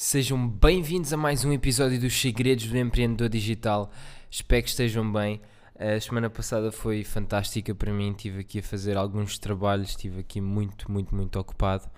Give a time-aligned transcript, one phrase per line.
[0.00, 3.90] Sejam bem-vindos a mais um episódio dos Segredos do Empreendedor Digital.
[4.30, 5.40] Espero que estejam bem.
[5.76, 8.12] A semana passada foi fantástica para mim.
[8.12, 11.90] Estive aqui a fazer alguns trabalhos, estive aqui muito, muito, muito ocupado.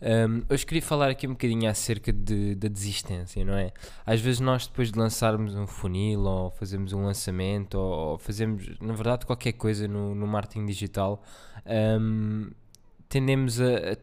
[0.00, 3.72] Um, hoje queria falar aqui um bocadinho acerca de, da desistência, não é?
[4.06, 8.78] Às vezes nós depois de lançarmos um funil ou fazemos um lançamento ou, ou fazemos,
[8.80, 11.20] na verdade, qualquer coisa no, no marketing digital,
[12.00, 12.52] um,
[13.08, 13.96] tendemos a, a,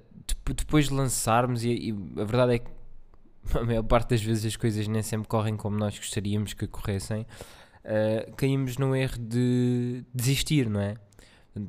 [0.53, 2.75] depois de lançarmos e, e a verdade é que
[3.53, 7.21] a maior parte das vezes as coisas nem sempre correm como nós gostaríamos que corressem,
[7.85, 10.95] uh, caímos no erro de desistir, não é?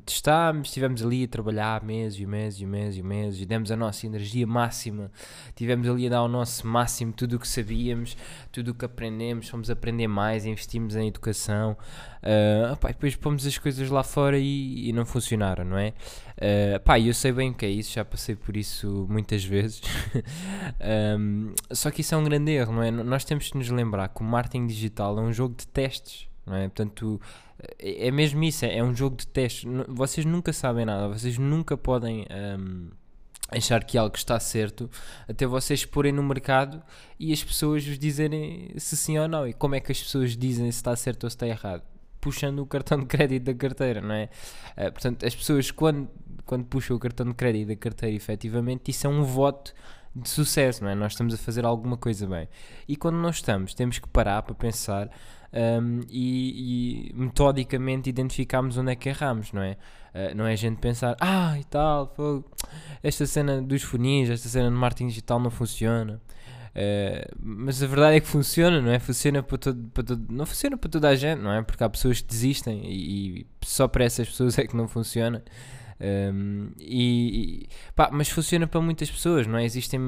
[0.05, 3.75] Testámos, estivemos ali a trabalhar meses e meses e meses e meses e demos a
[3.75, 5.09] nossa energia máxima,
[5.47, 8.17] estivemos ali a dar o nosso máximo tudo o que sabíamos,
[8.51, 11.77] tudo o que aprendemos, fomos aprender mais, investimos em educação,
[12.21, 15.93] uh, opá, depois pomos as coisas lá fora e, e não funcionaram, não é?
[16.37, 19.81] Uh, pá, eu sei bem o que é isso, já passei por isso muitas vezes,
[21.17, 22.91] um, só que isso é um grande erro, não é?
[22.91, 26.55] Nós temos que nos lembrar que o marketing digital é um jogo de testes, não
[26.55, 26.67] é?
[26.67, 27.19] Portanto,
[27.77, 29.69] é, é mesmo isso, é, é um jogo de testes.
[29.87, 32.25] Vocês nunca sabem nada, vocês nunca podem
[32.59, 32.89] um,
[33.49, 34.89] achar que algo está certo
[35.27, 36.81] até vocês porem no mercado
[37.19, 39.47] e as pessoas vos dizerem se sim ou não.
[39.47, 41.83] E como é que as pessoas dizem se está certo ou se está errado?
[42.19, 44.29] Puxando o cartão de crédito da carteira, não é?
[44.77, 46.09] Uh, portanto, as pessoas quando,
[46.45, 49.73] quando puxam o cartão de crédito da carteira, efetivamente, isso é um voto
[50.21, 50.95] de sucesso, não é?
[50.95, 52.47] Nós estamos a fazer alguma coisa bem.
[52.87, 55.09] E quando nós estamos, temos que parar para pensar
[55.53, 59.77] um, e, e, metodicamente identificarmos onde é que erramos, não é?
[60.13, 62.13] Uh, não é a gente pensar, ah e tal,
[63.03, 66.21] esta cena dos funis, esta cena de marketing digital não funciona.
[66.75, 68.99] Uh, mas a verdade é que funciona, não é?
[68.99, 71.61] Funciona para todo, para todo, não funciona para toda a gente, não é?
[71.61, 75.43] Porque há pessoas que desistem e, e só para essas pessoas é que não funciona.
[75.99, 79.65] Um, e, pá, mas funciona para muitas pessoas, não é?
[79.65, 79.99] Existem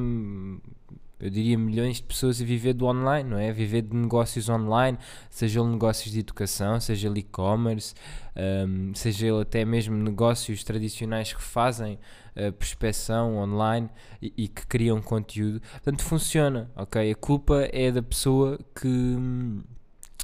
[1.19, 3.49] eu diria, milhões de pessoas a viver do online, não é?
[3.49, 4.97] A viver de negócios online,
[5.29, 7.93] seja ele negócios de educação, seja ele e-commerce,
[8.35, 11.99] um, seja ele até mesmo negócios tradicionais que fazem
[12.37, 13.89] uh, prospeção online
[14.21, 15.59] e, e, que criam conteúdo.
[15.59, 17.11] Portanto, funciona, ok?
[17.11, 19.17] A culpa é da pessoa que,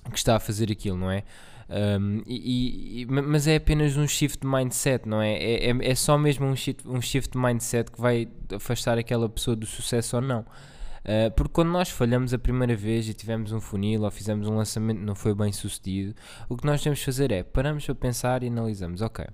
[0.10, 1.24] que está a fazer aquilo, não é?
[1.68, 5.34] Um, e, e, mas é apenas um shift de mindset, não é?
[5.34, 9.28] É, é, é só mesmo um shift, um shift de mindset que vai afastar aquela
[9.28, 10.42] pessoa do sucesso ou não.
[10.42, 14.56] Uh, porque quando nós falhamos a primeira vez e tivemos um funil ou fizemos um
[14.56, 16.16] lançamento não foi bem sucedido,
[16.50, 19.26] o que nós temos de fazer é paramos para pensar e analisamos, ok.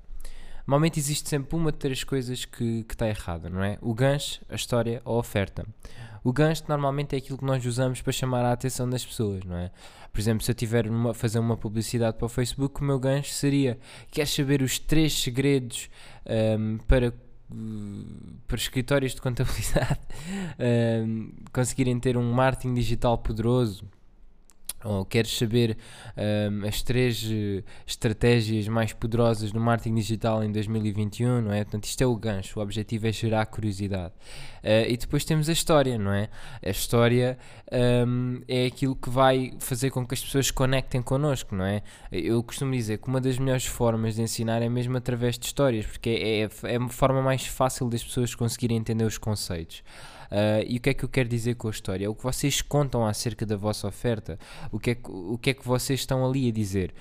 [0.68, 3.78] Normalmente existe sempre uma de três coisas que, está errada, não é?
[3.82, 5.66] O gancho, a história ou a oferta.
[6.24, 9.58] O gancho normalmente é aquilo que nós usamos para chamar a atenção das pessoas, não
[9.58, 9.72] é?
[10.14, 13.32] Por exemplo, se eu tiver a fazer uma publicidade para o Facebook, o meu gancho
[13.32, 13.80] seria:
[14.12, 15.90] queres saber os três segredos
[16.60, 17.14] um, para
[18.48, 23.86] para escritórios de contabilidade uh, conseguirem ter um marketing digital poderoso
[24.84, 25.78] ou queres saber
[26.18, 31.64] um, as três uh, estratégias mais poderosas no marketing digital em 2021, não é?
[31.64, 34.14] Portanto, isto é o gancho, o objetivo é gerar curiosidade.
[34.64, 36.30] Uh, e depois temos a história, não é?
[36.64, 37.38] A história
[38.08, 41.82] um, é aquilo que vai fazer com que as pessoas conectem connosco, não é?
[42.12, 45.86] Eu costumo dizer que uma das melhores formas de ensinar é mesmo através de histórias,
[45.86, 49.84] porque é, é, é a forma mais fácil das pessoas conseguirem entender os conceitos.
[50.32, 52.06] Uh, e o que é que eu quero dizer com a história?
[52.06, 54.40] É o que vocês contam acerca da vossa oferta,
[54.72, 56.94] o que é que, o que, é que vocês estão ali a dizer.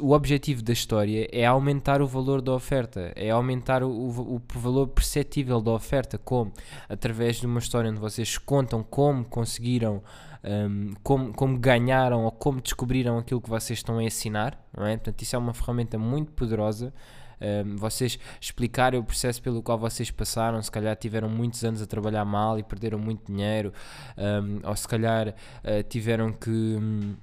[0.00, 4.58] O objetivo da história é aumentar o valor da oferta, é aumentar o, o, o
[4.58, 6.50] valor perceptível da oferta, como?
[6.88, 10.02] Através de uma história onde vocês contam como conseguiram.
[10.44, 14.96] Um, como, como ganharam ou como descobriram aquilo que vocês estão a ensinar, não é?
[14.96, 16.92] Portanto, isso é uma ferramenta muito poderosa
[17.76, 22.24] vocês explicarem o processo pelo qual vocês passaram, se calhar tiveram muitos anos a trabalhar
[22.24, 23.72] mal e perderam muito dinheiro,
[24.16, 26.50] um, ou se calhar uh, tiveram que.
[26.50, 27.14] Um,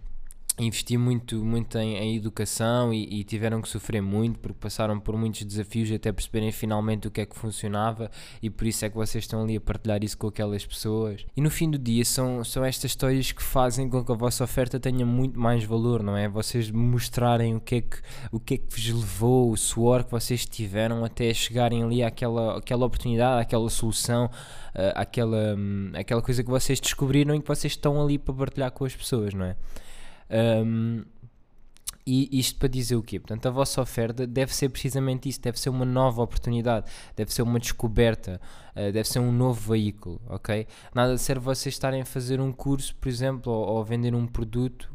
[0.63, 5.15] investi muito, muito em, em educação e, e, tiveram que sofrer muito porque passaram por
[5.17, 8.11] muitos desafios até perceberem finalmente o que é que funcionava
[8.41, 11.25] e por isso é que vocês estão ali a partilhar isso com aquelas pessoas.
[11.35, 14.43] E no fim do dia são, são estas histórias que fazem com que a vossa
[14.43, 16.27] oferta tenha muito mais valor, não é?
[16.27, 17.97] Vocês mostrarem o que é que,
[18.31, 22.57] o que, é que vos levou, o suor que vocês tiveram até chegarem ali àquela,
[22.57, 27.73] àquela oportunidade, àquela solução, uh, àquela, um, àquela coisa que vocês descobriram e que vocês
[27.73, 29.55] estão ali para partilhar com as pessoas, não é?
[30.29, 31.03] Um,
[32.11, 33.19] e isto para dizer o quê?
[33.19, 37.43] Portanto, a vossa oferta deve ser precisamente isso, deve ser uma nova oportunidade, deve ser
[37.43, 38.41] uma descoberta,
[38.71, 40.65] uh, deve ser um novo veículo, ok?
[40.93, 44.89] Nada serve vocês estarem a fazer um curso, por exemplo, ou, ou vender um produto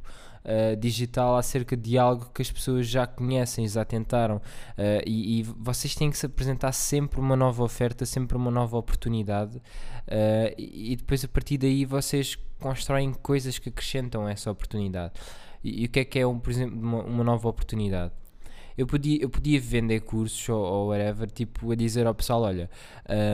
[0.45, 4.37] uh, digital acerca de algo que as pessoas já conhecem, já tentaram.
[4.37, 8.77] Uh, e, e, vocês têm que se apresentar sempre uma nova oferta, sempre uma nova
[8.77, 9.57] oportunidade.
[9.57, 15.15] Uh, e depois a partir daí vocês constroem coisas que acrescentam essa oportunidade.
[15.63, 18.13] E, e o que é que é, um, por exemplo, uma, uma nova oportunidade?
[18.77, 22.69] eu podia, eu podia vender cursos ou, ou whatever, tipo, a dizer ao pessoal: olha,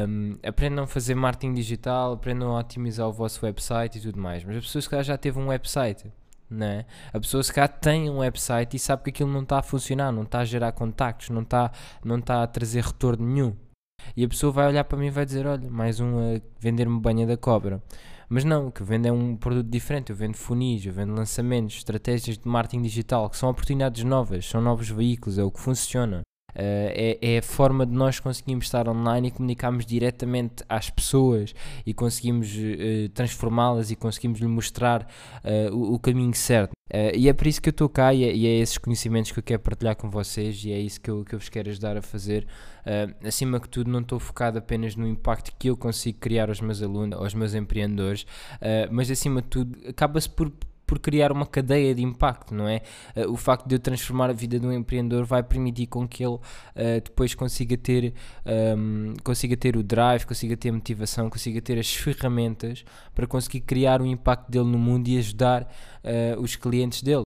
[0.07, 4.45] um, aprendam a fazer marketing digital, aprendam a otimizar o vosso website e tudo mais.
[4.45, 6.13] Mas a pessoa se calhar já teve um website.
[6.51, 6.85] Né?
[7.13, 10.11] A pessoa se calhar tem um website e sabe que aquilo não está a funcionar,
[10.11, 11.71] não está a gerar contactos, não está,
[12.05, 13.55] não está a trazer retorno nenhum.
[14.17, 16.99] E a pessoa vai olhar para mim e vai dizer: Olha, mais um a vender-me
[16.99, 17.83] banha da cobra.
[18.29, 20.11] Mas não, o que eu vendo é um produto diferente.
[20.11, 24.61] Eu vendo funis, eu vendo lançamentos, estratégias de marketing digital, que são oportunidades novas, são
[24.61, 26.23] novos veículos, é o que funciona.
[26.61, 31.55] Uh, é, é, a forma de nós conseguirmos estar online e comunicarmos diretamente às pessoas
[31.87, 35.09] e conseguimos uh, transformá-las e conseguimos lhe mostrar
[35.43, 36.73] uh, o, o, caminho certo.
[37.15, 39.39] e é por isso que eu estou cá e é, e é, esses conhecimentos que
[39.39, 41.97] eu quero partilhar com vocês e é isso que eu, que eu vos quero ajudar
[41.97, 42.47] a fazer.
[43.25, 46.83] acima de tudo, não estou focado apenas no impacto que eu consigo criar aos meus
[46.83, 48.27] alunos, aos meus empreendedores,
[48.91, 50.53] mas acima de tudo, acaba-se por
[50.91, 52.83] por criar uma cadeia de impacto, não é?
[53.15, 56.25] Uh, o facto de eu transformar a vida de um empreendedor vai permitir com que
[56.25, 56.41] ele uh,
[57.05, 58.13] depois consiga ter,
[58.77, 62.85] um, consiga ter o drive, consiga ter motivação, consiga ter as ferramentas
[63.15, 67.23] para conseguir criar o impacto dele no mundo e ajudar uh, os clientes dele.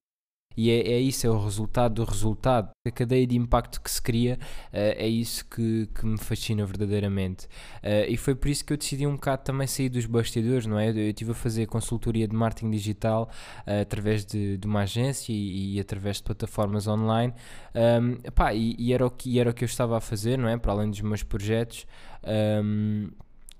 [0.56, 2.71] E é, é, isso, é o resultado do resultado.
[2.87, 7.47] A cadeia de impacto que se cria uh, é isso que, que me fascina verdadeiramente.
[7.83, 10.79] Uh, e foi por isso que eu decidi um bocado também sair dos bastidores, não
[10.79, 10.91] é?
[10.91, 13.31] Eu estive a fazer consultoria de marketing digital
[13.67, 17.33] uh, através de, de, uma agência e, e, através de plataformas online.
[17.75, 20.49] Um, epá, e, e, era o que, era o que eu estava a fazer, não
[20.49, 20.57] é?
[20.57, 21.87] Para além dos meus projetos.
[22.25, 23.11] Um,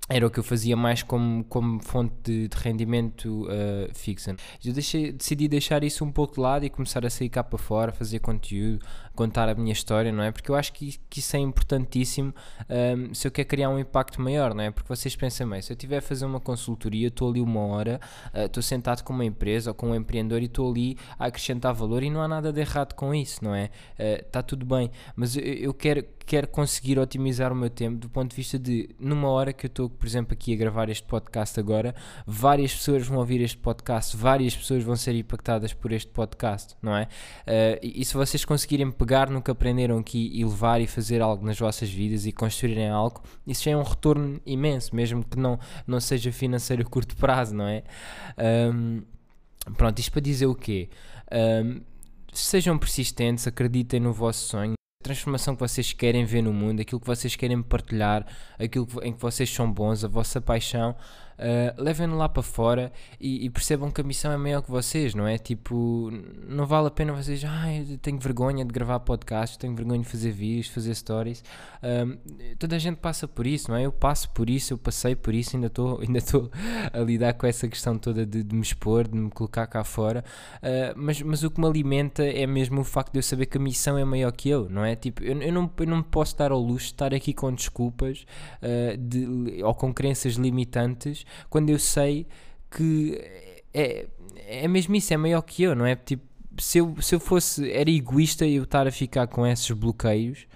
[0.09, 4.37] era o que eu fazia mais como, como fonte de, de rendimento uh, fixa.
[4.63, 7.59] Eu deixei, decidi deixar isso um pouco de lado e começar a sair cá para
[7.59, 8.85] fora, fazer conteúdo,
[9.15, 10.31] contar a minha história, não é?
[10.31, 12.35] Porque eu acho que, que isso é importantíssimo
[12.69, 14.71] um, se eu quero criar um impacto maior, não é?
[14.71, 18.01] Porque vocês pensam bem, se eu estiver a fazer uma consultoria, estou ali uma hora,
[18.35, 21.73] uh, estou sentado com uma empresa ou com um empreendedor e estou ali a acrescentar
[21.73, 23.71] valor e não há nada de errado com isso, não é?
[23.99, 28.09] Está uh, tudo bem, mas eu, eu quero, quero conseguir otimizar o meu tempo do
[28.09, 31.07] ponto de vista de, numa hora que eu estou, por exemplo, aqui a gravar este
[31.07, 31.95] podcast agora,
[32.27, 36.97] várias pessoas vão ouvir este podcast, várias pessoas vão ser impactadas por este podcast, não
[36.97, 37.05] é?
[37.05, 41.45] Uh, e, se vocês conseguirem pegar no que aprenderam aqui e levar e fazer algo
[41.45, 45.59] nas vossas vidas e construírem algo, isso já é um retorno imenso, mesmo que não,
[45.87, 47.83] não seja financeiro a curto prazo, não é?
[48.73, 49.03] Um,
[49.77, 50.89] pronto, isto para dizer o quê?
[51.33, 51.81] Um,
[52.33, 54.74] sejam persistentes, acreditem no vosso sonho
[55.05, 58.27] transformação que vocês querem ver no mundo, aquilo que vocês querem partilhar,
[58.59, 60.97] aquilo em que vocês são bons, a vossa paixão,
[61.39, 65.15] uh, levem-no lá para fora e, e, percebam que a missão é maior que vocês,
[65.15, 65.39] não é?
[65.39, 66.11] Tipo,
[66.49, 70.09] não vale a pena vocês, ai, ah, tenho vergonha de gravar podcasts, tenho vergonha de
[70.09, 71.43] fazer vídeos, fazer stories.
[72.59, 73.85] toda a gente passa por isso, não é?
[73.87, 76.21] Eu passo por isso, eu passei por isso, ainda estou ainda
[76.93, 80.25] a lidar com essa questão toda de, de me expor, de me colocar cá fora.
[80.57, 83.59] Uh, mas, mas o que me alimenta é mesmo o facto de eu saber que
[83.59, 84.94] a missão é maior que eu, não é?
[84.97, 88.27] Tipo, eu, eu, não, eu não posso dar ao luxo de estar aqui com desculpas
[88.63, 92.27] uh, de, ou com crenças limitantes quando eu sei
[92.71, 93.21] que
[93.73, 94.07] é,
[94.47, 95.97] é mesmo isso, é maior que eu, não é?
[95.97, 96.25] Tipo,
[96.59, 100.47] se eu, se eu fosse, era egoísta eu estar a ficar com esses bloqueios,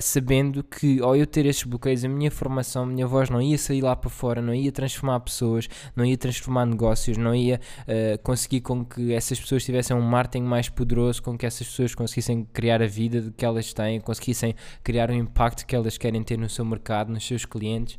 [0.00, 3.58] sabendo que ao eu ter esses bloqueios, a minha formação, a minha voz não ia
[3.58, 8.18] sair lá para fora, não ia transformar pessoas, não ia transformar negócios, não ia uh,
[8.22, 12.46] conseguir com que essas pessoas tivessem um marketing mais poderoso, com que essas pessoas conseguissem
[12.52, 16.48] criar a vida que elas têm, conseguissem criar o impacto que elas querem ter no
[16.48, 17.98] seu mercado, nos seus clientes.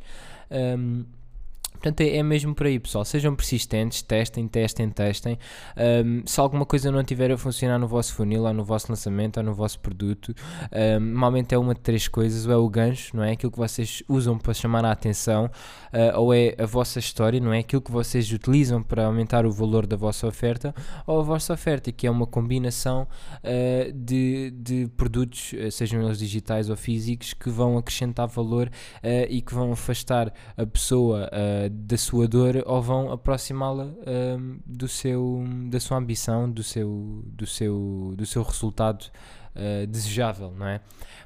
[0.50, 1.04] Um,
[1.80, 3.06] Portanto, é, é, mesmo por aí, pessoal.
[3.06, 5.38] Sejam persistentes, testem, testem, testem.
[6.04, 9.38] Um, se alguma coisa não estiver a funcionar no vosso funil, ou no vosso lançamento,
[9.38, 10.34] ou no vosso produto,
[10.70, 13.32] um, normalmente é uma de três coisas: ou é o gancho, não é?
[13.32, 17.50] Aquilo que vocês usam para chamar a atenção, uh, ou é a vossa história, não
[17.50, 17.60] é?
[17.60, 20.74] Aquilo que vocês utilizam para aumentar o valor da vossa oferta,
[21.06, 23.08] ou a vossa oferta, que é uma combinação
[23.38, 28.70] uh, de, de produtos, uh, sejam eles digitais ou físicos, que vão acrescentar valor
[29.28, 31.30] e que vão afastar a pessoa
[31.70, 37.46] da sua dor ou vão aproximá-la um, do seu, da sua ambição, do seu, do
[37.46, 39.10] seu, do seu resultado
[39.54, 40.80] uh, desejável, não é?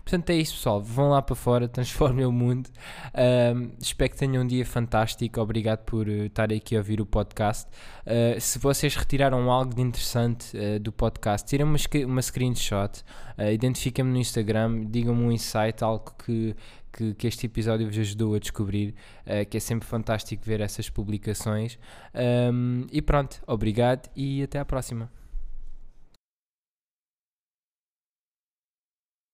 [0.05, 0.81] Portanto, é isso, pessoal.
[0.83, 2.69] Vão lá para fora, transformem o mundo.
[3.15, 5.41] Um, espero que tenham um dia fantástico.
[5.41, 7.69] Obrigado por uh, estar aqui a ouvir o podcast.
[8.07, 13.03] Uh, se vocês retiraram algo de interessante uh, do podcast, tirem uma, uma screenshot,
[13.39, 16.55] uh, identifiquem-me no Instagram, digam-me um insight, algo que,
[16.93, 18.95] que, que, este episódio vos ajudou a descobrir,
[19.27, 21.79] uh, que é sempre fantástico ver essas publicações.
[22.15, 25.24] Um, e pronto, obrigado e até à próxima.